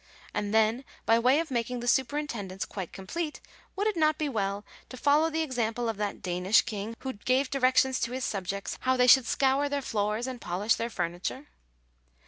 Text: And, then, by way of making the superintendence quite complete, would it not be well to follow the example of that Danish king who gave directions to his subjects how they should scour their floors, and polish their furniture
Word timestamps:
And, 0.33 0.51
then, 0.51 0.83
by 1.05 1.19
way 1.19 1.39
of 1.39 1.51
making 1.51 1.79
the 1.79 1.87
superintendence 1.87 2.65
quite 2.65 2.91
complete, 2.91 3.39
would 3.75 3.85
it 3.85 3.95
not 3.95 4.17
be 4.17 4.27
well 4.27 4.65
to 4.89 4.97
follow 4.97 5.29
the 5.29 5.43
example 5.43 5.87
of 5.87 5.97
that 5.97 6.23
Danish 6.23 6.63
king 6.63 6.95
who 7.01 7.13
gave 7.13 7.51
directions 7.51 7.99
to 7.99 8.11
his 8.11 8.25
subjects 8.25 8.77
how 8.79 8.97
they 8.97 9.05
should 9.05 9.27
scour 9.27 9.69
their 9.69 9.79
floors, 9.83 10.25
and 10.25 10.41
polish 10.41 10.73
their 10.73 10.89
furniture 10.89 11.49